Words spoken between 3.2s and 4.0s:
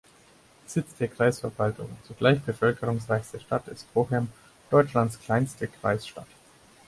Stadt ist